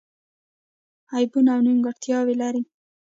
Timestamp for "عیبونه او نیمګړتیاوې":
1.13-2.35